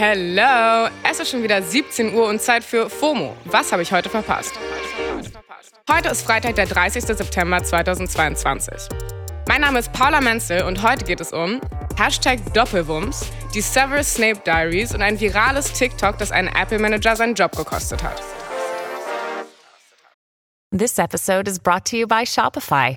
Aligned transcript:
Hello! 0.00 0.88
Es 1.02 1.18
ist 1.18 1.28
schon 1.28 1.42
wieder 1.42 1.60
17 1.60 2.14
Uhr 2.14 2.28
und 2.28 2.40
Zeit 2.40 2.62
für 2.62 2.88
FOMO. 2.88 3.36
Was 3.46 3.72
habe 3.72 3.82
ich 3.82 3.90
heute 3.90 4.08
verpasst? 4.08 4.52
Heute 5.90 6.10
ist 6.10 6.22
Freitag, 6.22 6.54
der 6.54 6.66
30. 6.66 7.02
September 7.02 7.60
2022. 7.60 8.74
Mein 9.48 9.60
Name 9.60 9.80
ist 9.80 9.92
Paula 9.92 10.20
Menzel 10.20 10.62
und 10.62 10.84
heute 10.84 11.04
geht 11.04 11.20
es 11.20 11.32
um 11.32 11.60
Hashtag 11.96 12.38
Doppelwumms, 12.54 13.26
die 13.56 13.60
Severus 13.60 14.14
Snape 14.14 14.40
Diaries 14.46 14.94
und 14.94 15.02
ein 15.02 15.18
virales 15.18 15.72
TikTok, 15.72 16.16
das 16.18 16.30
einen 16.30 16.46
Apple-Manager 16.46 17.16
seinen 17.16 17.34
Job 17.34 17.56
gekostet 17.56 18.00
hat. 18.04 18.22
This 20.70 20.96
episode 20.98 21.50
is 21.50 21.58
brought 21.58 21.84
to 21.86 21.96
you 21.96 22.06
by 22.06 22.24
Shopify. 22.24 22.96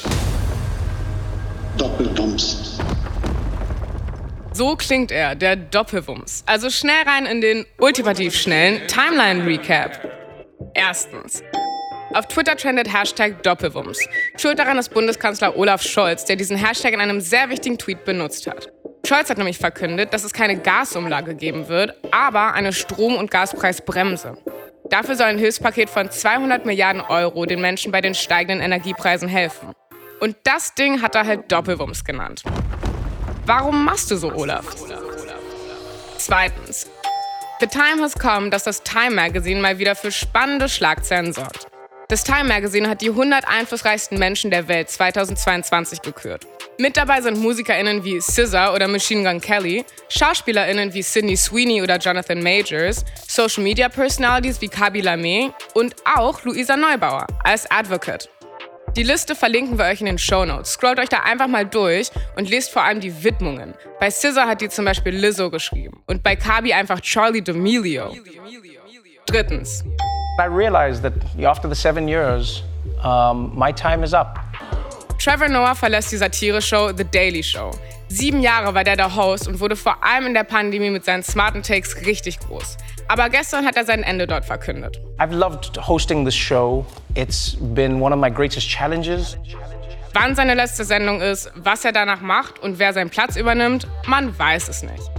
Doppeldumps. 1.81 2.77
So 4.53 4.75
klingt 4.75 5.11
er, 5.11 5.33
der 5.33 5.55
Doppelwumms. 5.55 6.43
Also 6.45 6.69
schnell 6.69 7.01
rein 7.07 7.25
in 7.25 7.41
den 7.41 7.65
ultimativ 7.79 8.35
schnellen 8.35 8.85
Timeline-Recap. 8.85 10.07
Erstens. 10.75 11.41
Auf 12.13 12.27
Twitter 12.27 12.55
trendet 12.55 12.93
Hashtag 12.93 13.41
Doppelwumms. 13.41 13.97
Schuld 14.37 14.59
daran 14.59 14.77
ist 14.77 14.93
Bundeskanzler 14.93 15.57
Olaf 15.57 15.81
Scholz, 15.81 16.23
der 16.25 16.35
diesen 16.35 16.55
Hashtag 16.55 16.93
in 16.93 17.01
einem 17.01 17.19
sehr 17.19 17.49
wichtigen 17.49 17.79
Tweet 17.79 18.05
benutzt 18.05 18.45
hat. 18.45 18.71
Scholz 19.03 19.31
hat 19.31 19.39
nämlich 19.39 19.57
verkündet, 19.57 20.13
dass 20.13 20.23
es 20.23 20.33
keine 20.33 20.57
Gasumlage 20.57 21.33
geben 21.33 21.67
wird, 21.67 21.95
aber 22.11 22.53
eine 22.53 22.73
Strom- 22.73 23.15
und 23.15 23.31
Gaspreisbremse. 23.31 24.37
Dafür 24.91 25.15
soll 25.15 25.25
ein 25.25 25.39
Hilfspaket 25.39 25.89
von 25.89 26.11
200 26.11 26.63
Milliarden 26.63 27.01
Euro 27.01 27.47
den 27.47 27.59
Menschen 27.59 27.91
bei 27.91 28.01
den 28.01 28.13
steigenden 28.13 28.63
Energiepreisen 28.63 29.27
helfen. 29.27 29.73
Und 30.21 30.35
das 30.43 30.75
Ding 30.75 31.01
hat 31.01 31.15
er 31.15 31.25
halt 31.25 31.51
Doppelwumms 31.51 32.03
genannt. 32.03 32.43
Warum 33.47 33.83
machst 33.83 34.11
du 34.11 34.17
so, 34.17 34.31
Olaf? 34.31 34.65
Zweitens. 36.17 36.87
The 37.59 37.65
time 37.65 38.03
has 38.03 38.13
come, 38.13 38.51
dass 38.51 38.63
das 38.63 38.83
Time 38.83 39.15
Magazine 39.15 39.59
mal 39.59 39.79
wieder 39.79 39.95
für 39.95 40.11
spannende 40.11 40.69
Schlagzeilen 40.69 41.33
sorgt. 41.33 41.65
Das 42.07 42.23
Time 42.23 42.43
Magazine 42.43 42.87
hat 42.87 43.01
die 43.01 43.09
100 43.09 43.47
einflussreichsten 43.47 44.19
Menschen 44.19 44.51
der 44.51 44.67
Welt 44.67 44.91
2022 44.91 46.03
gekürt. 46.03 46.45
Mit 46.77 46.97
dabei 46.97 47.21
sind 47.21 47.39
MusikerInnen 47.39 48.03
wie 48.03 48.19
SZA 48.21 48.75
oder 48.75 48.87
Machine 48.87 49.27
Gun 49.27 49.41
Kelly, 49.41 49.85
SchauspielerInnen 50.09 50.93
wie 50.93 51.01
Sydney 51.01 51.35
Sweeney 51.35 51.81
oder 51.81 51.97
Jonathan 51.97 52.43
Majors, 52.43 53.05
Social 53.27 53.63
Media 53.63 53.89
Personalities 53.89 54.61
wie 54.61 54.67
Kabi 54.67 55.01
Lame 55.01 55.51
und 55.73 55.95
auch 56.05 56.43
Luisa 56.43 56.77
Neubauer 56.77 57.25
als 57.43 57.69
Advocate. 57.71 58.29
Die 58.97 59.03
Liste 59.03 59.35
verlinken 59.35 59.77
wir 59.77 59.85
euch 59.85 60.01
in 60.01 60.05
den 60.05 60.17
Show 60.17 60.43
Notes. 60.43 60.73
Scrollt 60.73 60.99
euch 60.99 61.07
da 61.07 61.19
einfach 61.19 61.47
mal 61.47 61.65
durch 61.65 62.11
und 62.35 62.49
lest 62.49 62.71
vor 62.71 62.83
allem 62.83 62.99
die 62.99 63.23
Widmungen. 63.23 63.73
Bei 64.01 64.11
SZA 64.11 64.47
hat 64.47 64.59
die 64.59 64.67
zum 64.67 64.83
Beispiel 64.83 65.15
Lizzo 65.15 65.49
geschrieben 65.49 66.03
und 66.07 66.21
bei 66.23 66.35
Kabi 66.35 66.73
einfach 66.73 66.99
Charlie 66.99 67.39
D'Amelio. 67.39 68.13
Drittens. 69.27 69.85
I 70.37 70.47
realized 70.47 71.03
that 71.03 71.13
after 71.41 71.69
the 71.69 71.75
seven 71.75 72.09
years, 72.09 72.63
um, 73.01 73.57
my 73.57 73.71
time 73.71 74.03
is 74.03 74.13
up. 74.13 74.39
Trevor 75.17 75.47
Noah 75.47 75.73
verlässt 75.73 76.11
die 76.11 76.17
Satire-Show 76.17 76.91
The 76.97 77.05
Daily 77.05 77.43
Show. 77.43 77.71
Sieben 78.09 78.41
Jahre 78.41 78.73
war 78.73 78.83
der 78.83 78.97
der 78.97 79.15
Host 79.15 79.47
und 79.47 79.61
wurde 79.61 79.77
vor 79.77 80.03
allem 80.03 80.25
in 80.25 80.33
der 80.33 80.43
Pandemie 80.43 80.89
mit 80.89 81.05
seinen 81.05 81.23
smarten 81.23 81.63
Takes 81.63 82.05
richtig 82.05 82.39
groß. 82.39 82.75
Aber 83.11 83.27
gestern 83.27 83.65
hat 83.65 83.75
er 83.75 83.83
sein 83.83 84.03
Ende 84.03 84.25
dort 84.25 84.45
verkündet. 84.45 85.01
I've 85.19 85.33
loved 85.33 85.75
hosting 85.85 86.23
this 86.23 86.33
show. 86.33 86.85
It's 87.13 87.57
been 87.59 88.01
one 88.01 88.15
of 88.15 88.21
my 88.21 88.31
greatest 88.31 88.69
challenges. 88.69 89.37
Wann 90.13 90.33
seine 90.33 90.53
letzte 90.53 90.85
Sendung 90.85 91.19
ist, 91.19 91.51
was 91.55 91.83
er 91.83 91.91
danach 91.91 92.21
macht 92.21 92.59
und 92.59 92.79
wer 92.79 92.93
seinen 92.93 93.09
Platz 93.09 93.35
übernimmt, 93.35 93.85
man 94.07 94.39
weiß 94.39 94.69
es 94.69 94.83
nicht. 94.83 95.11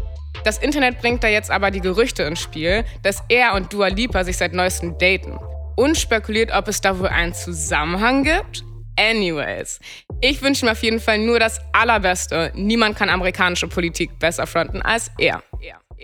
Das 0.42 0.56
Internet 0.56 1.02
bringt 1.02 1.22
da 1.22 1.28
jetzt 1.28 1.50
aber 1.50 1.70
die 1.70 1.82
Gerüchte 1.82 2.22
ins 2.22 2.40
Spiel, 2.40 2.82
dass 3.02 3.22
er 3.28 3.52
und 3.52 3.70
Dua 3.74 3.88
Lipa 3.88 4.24
sich 4.24 4.38
seit 4.38 4.54
neuestem 4.54 4.96
daten. 4.96 5.38
Und 5.76 5.98
spekuliert, 5.98 6.50
ob 6.50 6.68
es 6.68 6.80
da 6.80 6.98
wohl 6.98 7.08
einen 7.08 7.34
Zusammenhang 7.34 8.24
gibt? 8.24 8.64
Anyways, 8.98 9.80
ich 10.22 10.40
wünsche 10.40 10.64
mir 10.64 10.72
auf 10.72 10.82
jeden 10.82 11.00
Fall 11.00 11.18
nur 11.18 11.38
das 11.38 11.60
Allerbeste. 11.74 12.52
Niemand 12.54 12.96
kann 12.96 13.10
amerikanische 13.10 13.68
Politik 13.68 14.18
besser 14.18 14.46
fronten 14.46 14.80
als 14.80 15.10
er. 15.18 15.42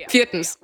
Viertens, 0.08 0.58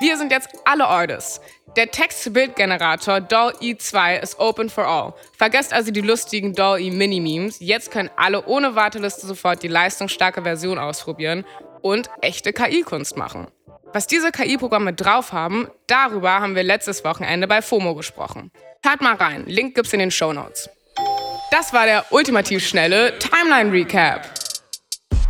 wir 0.00 0.16
sind 0.16 0.30
jetzt 0.30 0.48
alle 0.64 0.86
Artists. 0.86 1.40
Der 1.76 1.90
Text-to-Bild-Generator 1.90 3.20
DALL-E2 3.20 4.20
ist 4.20 4.38
open 4.38 4.70
for 4.70 4.86
all. 4.86 5.14
Vergesst 5.36 5.72
also 5.72 5.90
die 5.90 6.00
lustigen 6.00 6.54
DALL-E-Mini-Memes. 6.54 7.58
Jetzt 7.60 7.90
können 7.90 8.10
alle 8.16 8.44
ohne 8.46 8.74
Warteliste 8.74 9.26
sofort 9.26 9.62
die 9.62 9.68
leistungsstarke 9.68 10.42
Version 10.42 10.78
ausprobieren 10.78 11.44
und 11.82 12.10
echte 12.20 12.52
KI-Kunst 12.52 13.16
machen. 13.16 13.48
Was 13.92 14.06
diese 14.06 14.30
KI-Programme 14.30 14.92
drauf 14.92 15.32
haben, 15.32 15.68
darüber 15.86 16.40
haben 16.40 16.54
wir 16.54 16.62
letztes 16.62 17.04
Wochenende 17.04 17.48
bei 17.48 17.62
FOMO 17.62 17.94
gesprochen. 17.94 18.52
Hört 18.84 19.00
mal 19.00 19.14
rein, 19.14 19.44
Link 19.46 19.74
gibt's 19.74 19.92
in 19.92 19.98
den 19.98 20.10
Show 20.10 20.32
Notes. 20.32 20.68
Das 21.50 21.72
war 21.72 21.86
der 21.86 22.04
ultimativ 22.10 22.66
schnelle 22.66 23.18
Timeline 23.18 23.72
Recap. 23.72 24.28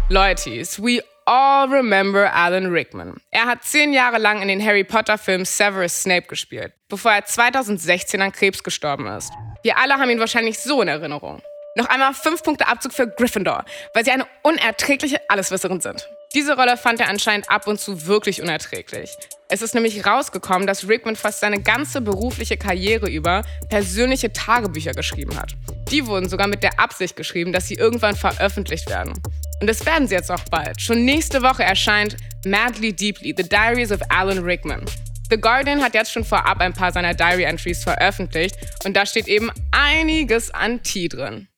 Leutis, 0.09 0.83
we 0.83 1.01
all 1.29 1.69
remember 1.69 2.33
Alan 2.33 2.73
Rickman. 2.73 3.21
Er 3.31 3.45
hat 3.45 3.63
zehn 3.63 3.93
Jahre 3.93 4.17
lang 4.17 4.41
in 4.41 4.49
den 4.49 4.65
Harry 4.65 4.83
Potter-Filmen 4.83 5.45
Severus 5.45 6.03
Snape 6.03 6.27
gespielt, 6.27 6.73
bevor 6.89 7.13
er 7.13 7.25
2016 7.25 8.23
an 8.23 8.33
Krebs 8.33 8.65
gestorben 8.65 9.07
ist. 9.07 9.31
Wir 9.63 9.77
alle 9.77 9.99
haben 9.99 10.09
ihn 10.09 10.21
wahrscheinlich 10.21 10.59
so 10.59 10.81
in 10.81 10.89
Erinnerung. 10.89 11.43
Noch 11.77 11.87
einmal 11.87 12.15
fünf 12.15 12.43
Punkte 12.43 12.67
Abzug 12.67 12.95
für 12.95 13.07
Gryffindor, 13.07 13.65
weil 13.93 14.05
sie 14.07 14.11
eine 14.11 14.27
unerträgliche 14.43 15.21
Alleswisserin 15.29 15.83
sind. 15.83 16.09
Diese 16.35 16.57
Rolle 16.57 16.79
fand 16.79 17.01
er 17.01 17.09
anscheinend 17.09 17.51
ab 17.51 17.67
und 17.67 17.79
zu 17.79 18.07
wirklich 18.07 18.41
unerträglich. 18.41 19.11
Es 19.51 19.63
ist 19.63 19.75
nämlich 19.75 20.05
rausgekommen, 20.05 20.67
dass 20.67 20.87
Rickman 20.87 21.17
fast 21.17 21.41
seine 21.41 21.63
ganze 21.63 22.03
berufliche 22.03 22.59
Karriere 22.59 23.09
über 23.09 23.43
persönliche 23.71 24.31
Tagebücher 24.31 24.93
geschrieben 24.93 25.39
hat. 25.39 25.55
Die 25.91 26.07
wurden 26.07 26.29
sogar 26.29 26.49
mit 26.49 26.63
der 26.63 26.79
Absicht 26.79 27.17
geschrieben, 27.17 27.55
dass 27.55 27.67
sie 27.67 27.77
irgendwann 27.77 28.15
veröffentlicht 28.15 28.91
werden. 28.91 29.15
Und 29.63 29.67
das 29.67 29.87
werden 29.87 30.07
sie 30.07 30.17
jetzt 30.17 30.31
auch 30.31 30.45
bald. 30.51 30.83
Schon 30.83 31.07
nächste 31.07 31.43
Woche 31.43 31.65
erscheint 31.65 32.19
Madly 32.45 32.93
Deeply, 32.93 33.35
The 33.35 33.49
Diaries 33.49 33.91
of 33.91 34.01
Alan 34.11 34.41
Rickman. 34.41 34.85
The 35.31 35.41
Guardian 35.41 35.83
hat 35.83 35.95
jetzt 35.95 36.13
schon 36.13 36.25
vorab 36.25 36.61
ein 36.61 36.75
paar 36.75 36.93
seiner 36.93 37.15
Diary-Entries 37.15 37.83
veröffentlicht 37.83 38.55
und 38.85 38.95
da 38.95 39.07
steht 39.07 39.29
eben 39.29 39.51
einiges 39.71 40.51
an 40.51 40.83
Tee 40.83 41.09
drin. 41.09 41.49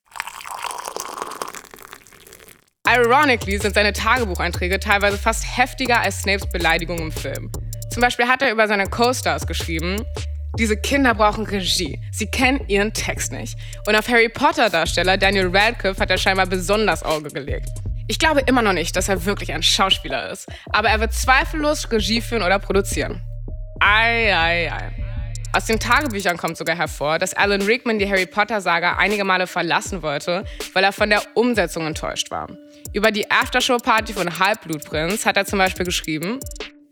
Ironically 2.89 3.59
sind 3.59 3.75
seine 3.75 3.93
Tagebucheinträge 3.93 4.79
teilweise 4.79 5.19
fast 5.19 5.45
heftiger 5.57 6.01
als 6.01 6.23
Snapes 6.23 6.49
Beleidigung 6.51 6.99
im 6.99 7.13
Film. 7.13 7.51
Zum 7.91 8.01
Beispiel 8.01 8.27
hat 8.27 8.41
er 8.43 8.53
über 8.53 8.69
seine 8.69 8.87
Co-Stars 8.87 9.47
geschrieben, 9.47 10.05
diese 10.59 10.77
Kinder 10.77 11.15
brauchen 11.15 11.45
Regie. 11.47 12.01
Sie 12.13 12.27
kennen 12.27 12.61
ihren 12.69 12.93
Text 12.93 13.33
nicht. 13.33 13.57
Und 13.87 13.95
auf 13.97 14.09
Harry 14.09 14.29
Potter-Darsteller 14.29 15.17
Daniel 15.17 15.51
Radcliffe 15.53 16.01
hat 16.01 16.11
er 16.11 16.19
scheinbar 16.19 16.47
besonders 16.47 17.03
Auge 17.03 17.31
gelegt. 17.31 17.69
Ich 18.09 18.19
glaube 18.19 18.41
immer 18.41 18.63
noch 18.63 18.73
nicht, 18.73 18.97
dass 18.97 19.09
er 19.09 19.25
wirklich 19.25 19.53
ein 19.53 19.63
Schauspieler 19.63 20.31
ist. 20.31 20.49
Aber 20.73 20.89
er 20.89 21.01
wird 21.01 21.13
zweifellos 21.13 21.91
Regie 21.91 22.21
führen 22.21 22.43
oder 22.43 22.59
produzieren. 22.59 23.23
Ei, 23.81 24.35
ei, 24.35 24.73
ei. 24.73 24.93
Aus 25.53 25.65
den 25.65 25.81
Tagebüchern 25.81 26.37
kommt 26.37 26.57
sogar 26.57 26.77
hervor, 26.77 27.19
dass 27.19 27.35
Alan 27.35 27.63
Rickman 27.63 27.99
die 27.99 28.09
Harry 28.09 28.27
Potter-Saga 28.27 28.97
einige 28.99 29.25
Male 29.25 29.49
verlassen 29.49 30.03
wollte, 30.03 30.45
weil 30.75 30.85
er 30.85 30.93
von 30.93 31.11
der 31.11 31.23
Umsetzung 31.35 31.87
enttäuscht 31.87 32.31
war. 32.31 32.49
Über 32.93 33.11
die 33.11 33.29
Aftershow-Party 33.31 34.13
von 34.13 34.39
Halbblutprinz 34.39 35.27
hat 35.27 35.37
er 35.37 35.47
zum 35.47 35.59
Beispiel 35.59 35.85
geschrieben, 35.85 36.39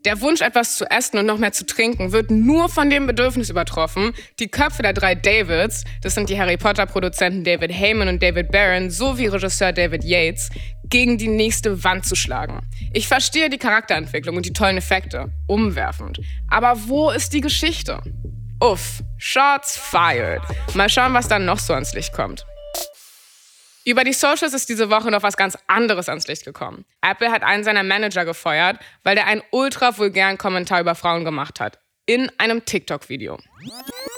der 0.05 0.21
Wunsch, 0.21 0.41
etwas 0.41 0.77
zu 0.77 0.85
essen 0.91 1.19
und 1.19 1.27
noch 1.27 1.39
mehr 1.39 1.53
zu 1.53 1.67
trinken, 1.67 2.13
wird 2.13 2.31
nur 2.31 2.69
von 2.69 2.91
dem 2.91 3.07
Bedürfnis 3.07 3.51
übertroffen, 3.51 4.13
die 4.39 4.49
Köpfe 4.49 4.83
der 4.83 4.93
drei 4.93 5.15
Davids, 5.15 5.85
das 6.03 6.15
sind 6.15 6.31
die 6.31 6.39
Harry 6.39 6.57
Potter-Produzenten 6.57 7.45
David 7.45 7.73
Heyman 7.73 8.09
und 8.09 8.23
David 8.23 8.51
Barron, 8.51 8.91
sowie 8.91 9.27
Regisseur 9.27 9.73
David 9.73 10.05
Yates, 10.05 10.51
gegen 10.89 11.19
die 11.19 11.29
nächste 11.29 11.85
Wand 11.85 12.07
zu 12.07 12.15
schlagen. 12.15 12.61
Ich 12.93 13.09
verstehe 13.09 13.51
die 13.51 13.59
Charakterentwicklung 13.59 14.37
und 14.37 14.47
die 14.47 14.53
tollen 14.53 14.79
Effekte. 14.79 15.31
Umwerfend. 15.47 16.21
Aber 16.49 16.75
wo 16.87 17.11
ist 17.11 17.33
die 17.35 17.41
Geschichte? 17.41 18.01
Uff, 18.61 19.03
Shots 19.19 19.77
fired. 19.77 20.41
Mal 20.75 20.89
schauen, 20.89 21.15
was 21.15 21.29
dann 21.29 21.45
noch 21.45 21.59
so 21.59 21.75
ans 21.75 21.95
Licht 21.95 22.13
kommt. 22.13 22.45
Über 23.89 24.05
die 24.05 24.13
Socials 24.13 24.53
ist 24.53 24.69
diese 24.69 24.91
Woche 24.91 25.11
noch 25.11 25.23
was 25.23 25.39
ganz 25.39 25.57
anderes 25.67 26.11
ans 26.11 26.29
Licht 26.29 26.45
gekommen. 26.45 26.85
Apple 27.01 27.31
hat 27.31 27.43
einen 27.43 27.65
seiner 27.65 27.83
Manager 27.83 28.27
gefeuert, 28.27 28.79
weil 29.03 29.15
der 29.15 29.27
einen 29.27 29.41
ultra 29.51 29.97
vulgären 29.97 30.37
Kommentar 30.37 30.83
über 30.83 30.95
Frauen 30.95 31.25
gemacht 31.25 31.59
hat. 31.59 31.79
in 32.05 32.31
einem 32.39 32.65
TikTok-Video. 32.65 33.39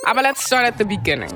Aber 0.04 0.22
let's 0.22 0.44
start 0.46 0.64
at 0.64 0.74
the 0.78 0.84
beginning. 0.84 1.32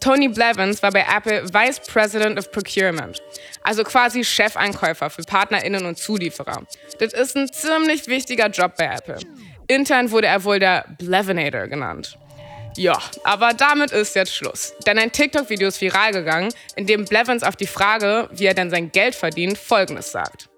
Tony 0.00 0.28
Blevins 0.28 0.82
war 0.82 0.90
bei 0.90 1.06
Apple 1.08 1.44
Vice 1.52 1.80
President 1.80 2.38
of 2.38 2.50
Procurement, 2.50 3.20
also 3.62 3.84
quasi 3.84 4.24
Chefeinkäufer 4.24 5.10
für 5.10 5.22
PartnerInnen 5.22 5.86
und 5.86 5.98
Zulieferer. 5.98 6.64
Das 6.98 7.12
ist 7.12 7.36
ein 7.36 7.52
ziemlich 7.52 8.08
wichtiger 8.08 8.48
Job 8.48 8.74
bei 8.76 8.86
Apple. 8.86 9.18
Intern 9.68 10.10
wurde 10.10 10.26
er 10.26 10.42
wohl 10.42 10.58
der 10.58 10.84
Blevinator 10.98 11.68
genannt. 11.68 12.18
Ja, 12.76 12.98
aber 13.24 13.52
damit 13.52 13.90
ist 13.90 14.14
jetzt 14.14 14.34
Schluss. 14.34 14.72
Denn 14.86 14.98
ein 14.98 15.12
TikTok-Video 15.12 15.68
ist 15.68 15.80
viral 15.80 16.12
gegangen, 16.12 16.52
in 16.76 16.86
dem 16.86 17.04
Blevins 17.04 17.42
auf 17.42 17.56
die 17.56 17.66
Frage, 17.66 18.28
wie 18.32 18.46
er 18.46 18.54
denn 18.54 18.70
sein 18.70 18.90
Geld 18.92 19.14
verdient, 19.14 19.58
Folgendes 19.58 20.12
sagt. 20.12 20.48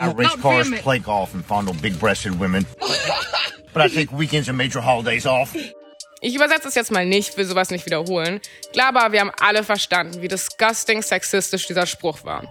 I 0.00 0.06
race 0.06 0.36
cars, 0.40 0.70
play 0.82 0.98
golf, 0.98 1.32
and 1.34 1.46
fondle 1.46 1.74
big-breasted 1.74 2.38
women. 2.38 2.66
but 3.72 3.82
I 3.82 3.88
take 3.88 4.16
weekends 4.18 4.48
and 4.48 4.58
major 4.58 4.84
holidays 4.84 5.26
off. 5.26 5.54
Ich 6.24 6.36
übersetze 6.36 6.68
es 6.68 6.76
jetzt 6.76 6.92
mal 6.92 7.04
nicht, 7.04 7.36
will 7.36 7.44
sowas 7.44 7.70
nicht 7.70 7.84
wiederholen. 7.84 8.40
Glaube 8.72 9.00
aber, 9.00 9.12
wir 9.12 9.20
haben 9.20 9.32
alle 9.40 9.64
verstanden, 9.64 10.22
wie 10.22 10.28
disgusting 10.28 11.02
sexistisch 11.02 11.66
dieser 11.66 11.84
Spruch 11.86 12.24
war. 12.24 12.44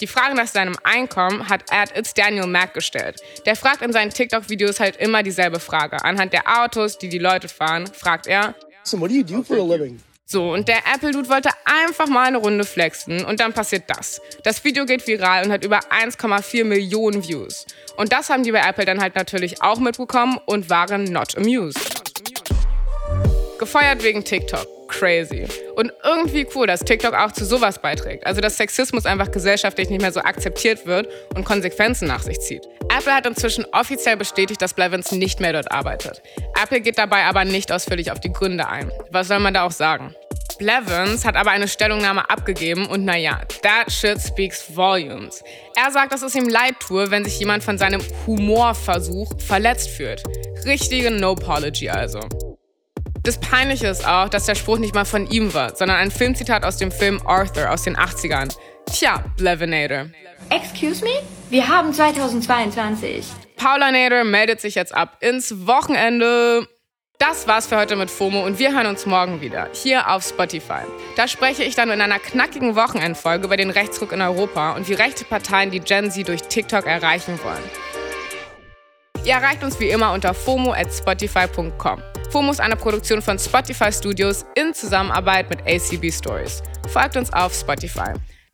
Die 0.00 0.06
Frage 0.06 0.34
nach 0.34 0.46
seinem 0.46 0.76
Einkommen 0.84 1.48
hat 1.48 1.64
Ad 1.70 1.92
It's 1.98 2.14
Daniel 2.14 2.46
Mack 2.46 2.72
gestellt. 2.72 3.20
Der 3.44 3.54
fragt 3.54 3.82
in 3.82 3.92
seinen 3.92 4.10
TikTok-Videos 4.10 4.80
halt 4.80 4.96
immer 4.96 5.22
dieselbe 5.22 5.60
Frage. 5.60 6.02
Anhand 6.04 6.32
der 6.32 6.62
Autos, 6.62 6.96
die 6.96 7.08
die 7.08 7.18
Leute 7.18 7.48
fahren, 7.48 7.86
fragt 7.86 8.26
er, 8.26 8.54
So 8.88 8.98
what 8.98 9.10
do 9.10 9.16
you 9.16 9.22
do 9.22 9.42
for 9.42 9.58
a 9.58 9.62
living? 9.62 10.00
so, 10.24 10.52
und 10.52 10.66
der 10.66 10.78
Apple-Dude 10.94 11.28
wollte 11.28 11.50
einfach 11.66 12.06
mal 12.06 12.28
eine 12.28 12.38
Runde 12.38 12.64
flexen 12.64 13.22
und 13.26 13.38
dann 13.40 13.52
passiert 13.52 13.84
das. 13.88 14.18
Das 14.44 14.64
Video 14.64 14.86
geht 14.86 15.06
viral 15.06 15.44
und 15.44 15.52
hat 15.52 15.62
über 15.62 15.80
1,4 15.90 16.64
Millionen 16.64 17.22
Views. 17.22 17.66
Und 17.98 18.14
das 18.14 18.30
haben 18.30 18.44
die 18.44 18.52
bei 18.52 18.60
Apple 18.60 18.86
dann 18.86 19.00
halt 19.00 19.14
natürlich 19.14 19.60
auch 19.60 19.78
mitbekommen 19.78 20.38
und 20.46 20.70
waren 20.70 21.04
not 21.04 21.36
amused. 21.36 21.78
Gefeuert 23.58 24.02
wegen 24.02 24.24
TikTok. 24.24 24.77
Crazy. 24.88 25.46
Und 25.76 25.92
irgendwie 26.02 26.46
cool, 26.54 26.66
dass 26.66 26.80
TikTok 26.80 27.14
auch 27.14 27.32
zu 27.32 27.44
sowas 27.44 27.78
beiträgt. 27.78 28.26
Also, 28.26 28.40
dass 28.40 28.56
Sexismus 28.56 29.06
einfach 29.06 29.30
gesellschaftlich 29.30 29.90
nicht 29.90 30.00
mehr 30.00 30.12
so 30.12 30.20
akzeptiert 30.20 30.86
wird 30.86 31.08
und 31.34 31.44
Konsequenzen 31.44 32.08
nach 32.08 32.22
sich 32.22 32.40
zieht. 32.40 32.66
Apple 32.88 33.12
hat 33.12 33.26
inzwischen 33.26 33.66
offiziell 33.72 34.16
bestätigt, 34.16 34.60
dass 34.62 34.74
Blevins 34.74 35.12
nicht 35.12 35.40
mehr 35.40 35.52
dort 35.52 35.70
arbeitet. 35.70 36.22
Apple 36.60 36.80
geht 36.80 36.98
dabei 36.98 37.24
aber 37.24 37.44
nicht 37.44 37.70
ausführlich 37.70 38.10
auf 38.10 38.20
die 38.20 38.32
Gründe 38.32 38.68
ein. 38.68 38.90
Was 39.10 39.28
soll 39.28 39.38
man 39.38 39.54
da 39.54 39.64
auch 39.64 39.70
sagen? 39.70 40.14
Blevins 40.58 41.24
hat 41.24 41.36
aber 41.36 41.52
eine 41.52 41.68
Stellungnahme 41.68 42.28
abgegeben 42.28 42.86
und 42.86 43.04
naja, 43.04 43.40
that 43.62 43.92
shit 43.92 44.20
speaks 44.20 44.74
volumes. 44.74 45.44
Er 45.76 45.92
sagt, 45.92 46.12
dass 46.12 46.22
es 46.22 46.34
ihm 46.34 46.48
leid 46.48 46.74
tue, 46.80 47.10
wenn 47.12 47.24
sich 47.24 47.38
jemand 47.38 47.62
von 47.62 47.78
seinem 47.78 48.02
Humorversuch 48.26 49.40
verletzt 49.40 49.90
fühlt. 49.90 50.24
Richtige 50.64 51.12
No-Apology 51.12 51.88
also. 51.88 52.20
Das 53.22 53.38
Peinliche 53.38 53.88
ist 53.88 54.06
auch, 54.06 54.28
dass 54.28 54.46
der 54.46 54.54
Spruch 54.54 54.78
nicht 54.78 54.94
mal 54.94 55.04
von 55.04 55.26
ihm 55.28 55.52
war, 55.52 55.74
sondern 55.74 55.98
ein 55.98 56.10
Filmzitat 56.10 56.64
aus 56.64 56.76
dem 56.76 56.90
Film 56.90 57.20
Arthur 57.26 57.70
aus 57.70 57.82
den 57.82 57.96
80ern. 57.96 58.54
Tja, 58.86 59.24
Blevinator. 59.36 60.06
Excuse 60.50 61.04
me? 61.04 61.22
Wir 61.50 61.68
haben 61.68 61.92
2022. 61.92 63.26
Paula 63.56 63.90
Nader 63.90 64.24
meldet 64.24 64.60
sich 64.60 64.74
jetzt 64.74 64.94
ab 64.94 65.18
ins 65.20 65.66
Wochenende. 65.66 66.66
Das 67.18 67.48
war's 67.48 67.66
für 67.66 67.76
heute 67.76 67.96
mit 67.96 68.10
FOMO 68.10 68.46
und 68.46 68.60
wir 68.60 68.72
hören 68.72 68.86
uns 68.86 69.04
morgen 69.04 69.40
wieder, 69.40 69.68
hier 69.72 70.08
auf 70.08 70.22
Spotify. 70.22 70.82
Da 71.16 71.26
spreche 71.26 71.64
ich 71.64 71.74
dann 71.74 71.90
in 71.90 72.00
einer 72.00 72.20
knackigen 72.20 72.76
Wochenendfolge 72.76 73.46
über 73.46 73.56
den 73.56 73.70
Rechtsruck 73.70 74.12
in 74.12 74.22
Europa 74.22 74.76
und 74.76 74.88
wie 74.88 74.94
rechte 74.94 75.24
Parteien 75.24 75.72
die 75.72 75.80
Gen 75.80 76.12
Z 76.12 76.28
durch 76.28 76.42
TikTok 76.42 76.86
erreichen 76.86 77.40
wollen. 77.42 77.64
Ihr 79.24 79.34
erreicht 79.34 79.64
uns 79.64 79.80
wie 79.80 79.88
immer 79.88 80.12
unter 80.12 80.32
FOMO 80.32 80.72
at 80.72 80.94
Spotify.com. 80.94 82.00
FOMO 82.30 82.52
ist 82.52 82.60
eine 82.60 82.76
Produktion 82.76 83.22
von 83.22 83.38
Spotify 83.38 83.90
Studios 83.90 84.44
in 84.54 84.74
Zusammenarbeit 84.74 85.48
mit 85.48 85.60
ACB 85.62 86.12
Stories. 86.12 86.62
Folgt 86.88 87.16
uns 87.16 87.32
auf 87.32 87.54
Spotify. 87.54 88.12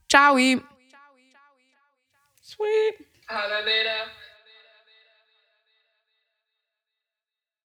Ciao! 0.09 0.37
Sweet. 2.41 2.95